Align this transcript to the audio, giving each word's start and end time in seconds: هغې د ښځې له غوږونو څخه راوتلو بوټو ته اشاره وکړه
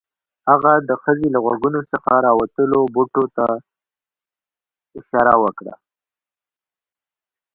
هغې 0.49 0.75
د 0.89 0.91
ښځې 1.03 1.27
له 1.33 1.39
غوږونو 1.43 1.79
څخه 1.91 2.11
راوتلو 2.27 2.79
بوټو 2.93 3.23
ته 3.35 3.45
اشاره 4.99 5.35
وکړه 5.43 5.73